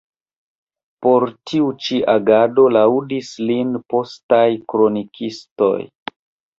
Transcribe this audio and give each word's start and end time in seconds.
Por 1.05 1.25
tiu 1.51 1.67
ĉi 1.83 1.99
agado 2.15 2.67
laŭdis 2.79 3.31
lin 3.53 3.79
postaj 3.95 4.45
kronikistoj. 4.75 5.75